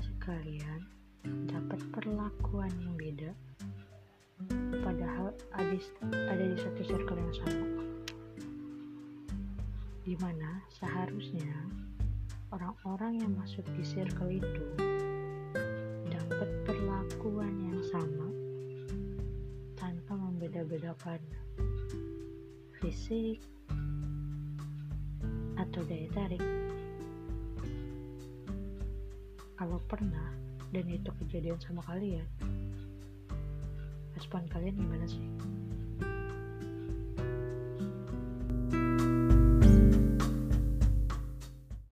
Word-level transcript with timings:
nggak 0.00 0.08
sih 0.08 0.24
kalian 0.24 0.80
dapat 1.44 1.76
perlakuan 1.92 2.72
yang 2.80 2.96
beda. 2.96 3.36
Padahal 4.80 5.28
ada, 5.52 5.76
ada 6.24 6.40
di 6.40 6.56
satu 6.56 6.80
circle 6.88 7.20
yang 7.20 7.34
sama. 7.36 7.68
Di 10.00 10.16
mana 10.16 10.64
seharusnya 10.72 11.52
orang-orang 12.48 13.20
yang 13.20 13.32
masuk 13.36 13.60
di 13.76 13.84
circle 13.84 14.32
itu 14.32 14.64
dapat 16.08 16.48
perlakuan 16.64 17.52
yang 17.60 17.84
sama 17.92 18.32
tanpa 19.76 20.16
membeda-bedakan 20.16 21.20
fisik 22.80 23.44
atau 25.60 25.84
daya 25.84 26.08
tarik 26.16 26.49
kalau 29.60 29.76
pernah 29.84 30.32
dan 30.72 30.88
itu 30.88 31.12
kejadian 31.20 31.60
sama 31.60 31.84
kalian 31.84 32.24
respon 34.16 34.48
kalian 34.48 34.72
gimana 34.72 35.04
sih 35.04 35.20